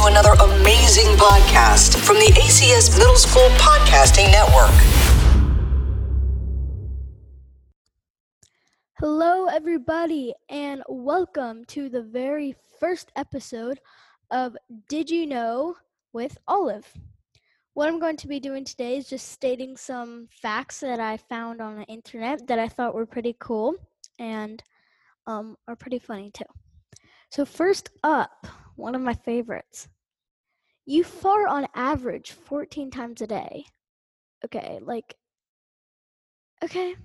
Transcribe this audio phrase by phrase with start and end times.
[0.00, 4.70] to another amazing podcast from the ACS Middle School Podcasting Network.
[8.98, 13.80] Hello, everybody, and welcome to the very first episode
[14.30, 14.56] of
[14.88, 15.76] Did You Know
[16.14, 16.90] with Olive.
[17.74, 21.60] What I'm going to be doing today is just stating some facts that I found
[21.60, 23.74] on the internet that I thought were pretty cool
[24.18, 24.62] and
[25.26, 26.44] um, are pretty funny too.
[27.30, 28.46] So, first up,
[28.80, 29.88] one of my favorites.
[30.86, 33.66] You fart on average 14 times a day.
[34.44, 35.14] Okay, like,
[36.64, 36.96] okay.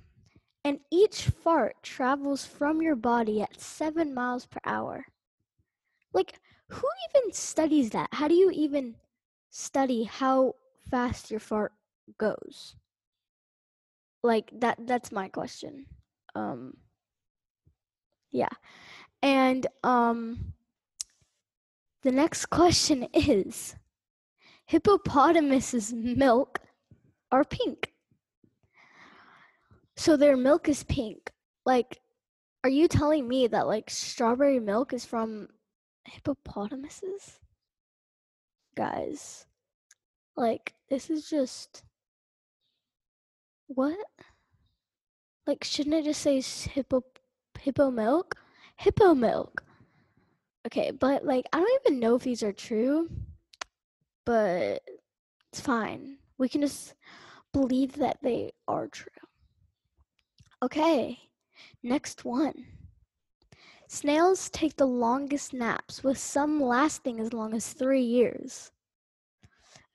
[0.64, 5.06] And each fart travels from your body at seven miles per hour.
[6.14, 6.40] Like,
[6.70, 8.10] who even studies that?
[8.12, 8.96] How do you even
[9.52, 10.56] study how
[10.90, 11.74] fast your fart
[12.18, 12.76] goes?
[14.24, 15.86] Like that that's my question.
[16.34, 16.74] Um
[18.36, 18.50] yeah.
[19.22, 20.54] And um,
[22.06, 23.76] the next question is
[24.68, 26.60] hippopotamuses' milk
[27.32, 27.94] are pink.
[29.98, 31.32] So their milk is pink.
[31.66, 32.00] Like,
[32.64, 35.48] are you telling me that like strawberry milk is from
[36.06, 37.40] hippopotamuses?
[38.78, 39.48] Guys,
[40.38, 41.84] like, this is just.
[43.66, 43.98] What?
[45.48, 47.04] Like, shouldn't it just say hippo,
[47.60, 48.38] hippo milk?
[48.78, 49.64] hippo milk.
[50.66, 53.10] Okay, but like I don't even know if these are true,
[54.26, 54.82] but
[55.52, 56.18] it's fine.
[56.38, 56.96] We can just
[57.54, 59.08] believe that they are true.
[60.64, 61.20] Okay,
[61.84, 62.66] next one.
[63.88, 68.72] Snails take the longest naps, with some lasting as long as three years.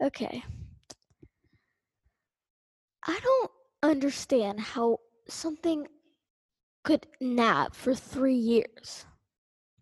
[0.01, 0.45] Okay.
[3.05, 3.51] I don't
[3.83, 5.89] understand how something
[6.85, 9.07] could nap for three years.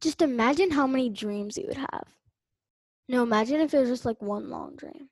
[0.00, 2.04] Just imagine how many dreams you would have.
[3.08, 5.08] No, imagine if it was just like one long dream.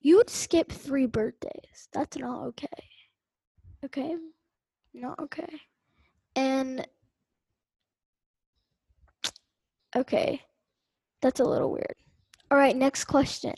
[0.00, 1.88] You would skip three birthdays.
[1.92, 2.66] That's not okay.
[3.84, 4.16] Okay?
[4.92, 5.60] Not okay.
[6.36, 6.86] And
[9.96, 10.42] okay.
[11.22, 11.94] That's a little weird.
[12.50, 13.54] All right, next question.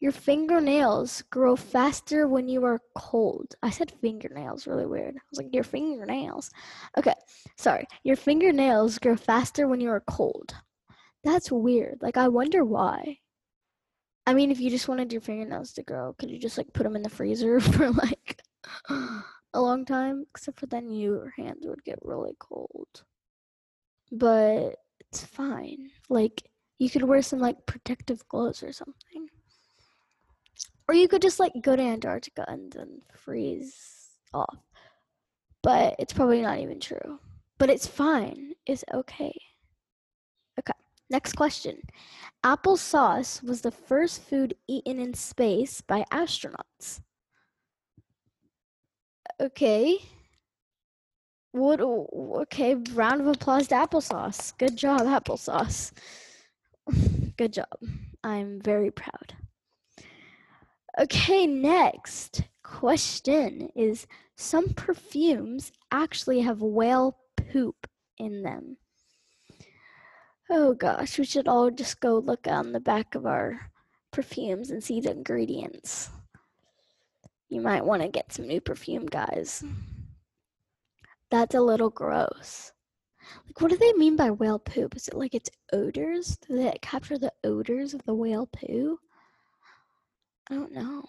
[0.00, 3.54] Your fingernails grow faster when you are cold.
[3.62, 5.16] I said fingernails really weird.
[5.16, 6.50] I was like, your fingernails.
[6.98, 7.14] Okay,
[7.56, 7.86] sorry.
[8.04, 10.54] Your fingernails grow faster when you are cold.
[11.24, 11.98] That's weird.
[12.02, 13.18] Like, I wonder why.
[14.26, 16.82] I mean, if you just wanted your fingernails to grow, could you just like put
[16.82, 18.42] them in the freezer for like
[18.88, 20.24] a long time?
[20.30, 23.04] Except for then your hands would get really cold.
[24.10, 25.90] But it's fine.
[26.08, 26.42] Like,
[26.78, 29.28] you could wear some like protective clothes or something.
[30.88, 34.58] Or you could just like go to Antarctica and then freeze off.
[35.62, 37.18] But it's probably not even true.
[37.58, 38.52] But it's fine.
[38.66, 39.34] It's okay.
[40.58, 40.78] Okay.
[41.10, 41.80] Next question.
[42.44, 47.00] Applesauce was the first food eaten in space by astronauts.
[49.40, 49.98] Okay.
[51.52, 54.56] What okay, round of applause to applesauce.
[54.58, 55.92] Good job, applesauce.
[57.36, 57.78] Good job.
[58.22, 59.25] I'm very proud.
[60.98, 67.86] Okay, next question is some perfumes actually have whale poop
[68.16, 68.78] in them.
[70.48, 73.70] Oh gosh, we should all just go look on the back of our
[74.10, 76.08] perfumes and see the ingredients.
[77.50, 79.62] You might want to get some new perfume, guys.
[81.30, 82.72] That's a little gross.
[83.46, 84.96] Like, what do they mean by whale poop?
[84.96, 86.38] Is it like its odors?
[86.38, 88.98] Do they capture the odors of the whale poo?
[90.50, 91.04] I don't know.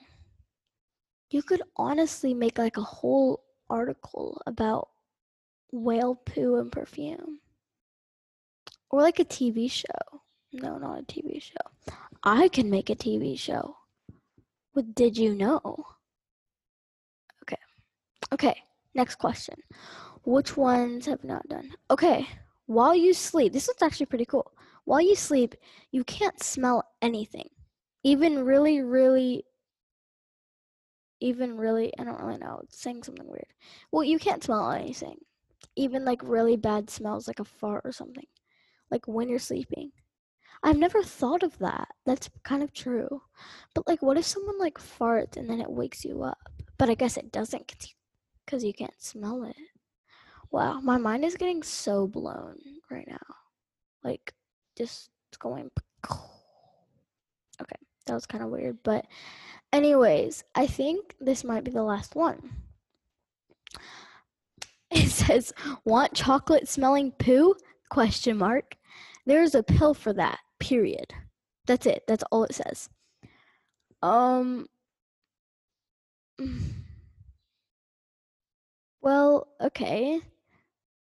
[1.29, 4.89] You could honestly make like a whole article about
[5.71, 7.39] whale poo and perfume.
[8.89, 10.21] Or like a TV show.
[10.53, 11.93] No, not a TV show.
[12.23, 13.75] I can make a TV show
[14.73, 15.85] with Did You Know?
[17.43, 17.57] Okay.
[18.33, 18.63] Okay,
[18.95, 19.55] next question.
[20.23, 21.71] Which ones have not done?
[21.91, 22.25] Okay,
[22.65, 24.51] while you sleep, this is actually pretty cool.
[24.85, 25.55] While you sleep,
[25.91, 27.49] you can't smell anything
[28.07, 29.43] even really, really,
[31.19, 33.51] even really, I don't really know, it's saying something weird.
[33.91, 35.17] Well, you can't smell anything.
[35.75, 38.25] Even like really bad smells, like a fart or something,
[38.89, 39.91] like when you're sleeping.
[40.63, 41.89] I've never thought of that.
[42.05, 43.23] That's kind of true.
[43.75, 46.39] But like, what if someone like farts and then it wakes you up?
[46.77, 47.93] But I guess it doesn't
[48.45, 49.57] because you can't smell it.
[50.49, 52.55] Wow, my mind is getting so blown
[52.89, 53.35] right now.
[54.01, 54.33] Like,
[54.77, 55.09] just
[55.39, 55.69] going.
[57.59, 57.86] Okay.
[58.07, 59.05] That was kind of weird, but
[59.71, 62.51] anyways, I think this might be the last one.
[64.89, 67.55] It says, "Want chocolate smelling poo?"
[67.89, 68.75] question mark.
[69.25, 70.39] There is a pill for that.
[70.59, 71.13] Period.
[71.65, 72.03] That's it.
[72.07, 72.89] That's all it says.
[74.01, 74.67] Um.
[79.01, 80.19] Well, okay.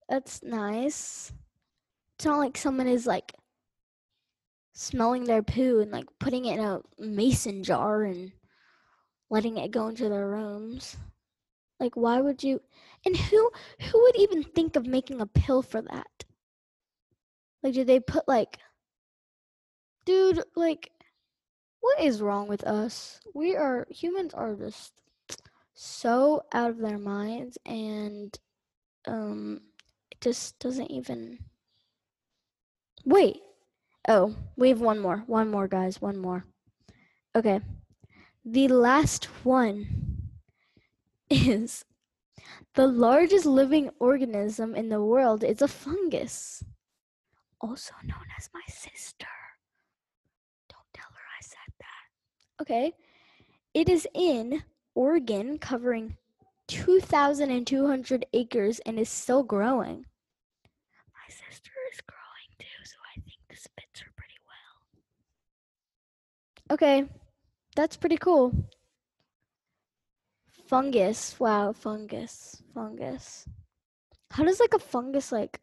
[0.09, 1.31] That's nice.
[2.17, 3.31] It's not like someone is like
[4.73, 8.31] smelling their poo and like putting it in a mason jar and
[9.29, 10.97] letting it go into their rooms.
[11.79, 12.61] Like why would you
[13.05, 16.25] and who who would even think of making a pill for that?
[17.61, 18.59] Like did they put like
[20.05, 20.91] dude, like
[21.81, 23.19] what is wrong with us?
[23.33, 24.93] We are humans are just
[25.73, 28.37] so out of their minds and
[29.07, 29.61] um
[30.11, 31.39] it just doesn't even
[33.05, 33.42] Wait.
[34.07, 35.23] Oh, we have one more.
[35.27, 36.01] One more, guys.
[36.01, 36.45] One more.
[37.35, 37.61] Okay.
[38.45, 39.87] The last one
[41.29, 41.85] is
[42.75, 46.63] the largest living organism in the world is a fungus,
[47.61, 49.27] also known as my sister.
[50.69, 52.61] Don't tell her I said that.
[52.61, 52.93] Okay.
[53.73, 54.63] It is in
[54.95, 56.17] Oregon, covering
[56.67, 60.05] 2,200 acres and is still growing.
[61.13, 64.73] My sister is growing too, so I think this fits her pretty well.
[66.73, 67.05] Okay,
[67.75, 68.51] that's pretty cool.
[70.65, 71.39] Fungus.
[71.39, 72.63] Wow, fungus.
[72.73, 73.47] Fungus.
[74.31, 75.59] How does like a fungus like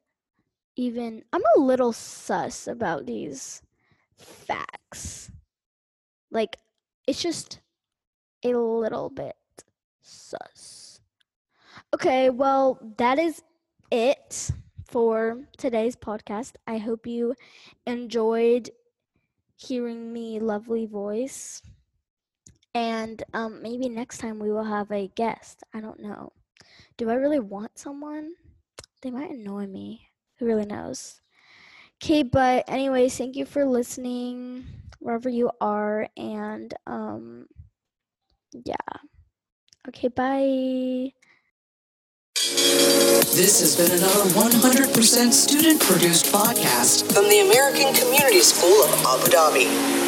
[0.76, 3.60] even I'm a little sus about these
[4.16, 5.32] facts.
[6.30, 6.58] Like
[7.08, 7.58] it's just
[8.44, 9.34] a little bit
[10.00, 11.00] sus.
[11.92, 13.42] Okay, well, that is
[13.90, 14.52] it
[14.90, 16.54] for today's podcast.
[16.66, 17.34] I hope you
[17.86, 18.70] enjoyed
[19.56, 21.62] hearing me lovely voice.
[22.74, 25.62] And um, maybe next time we will have a guest.
[25.72, 26.32] I don't know.
[26.96, 28.32] Do I really want someone?
[29.02, 30.08] They might annoy me.
[30.38, 31.20] Who really knows?
[32.02, 34.64] Okay, but anyways, thank you for listening
[34.98, 36.08] wherever you are.
[36.16, 37.46] And um,
[38.64, 38.74] yeah.
[39.88, 41.12] Okay, bye.
[43.40, 49.30] This has been another 100% student produced podcast from the American Community School of Abu
[49.32, 49.99] Dhabi.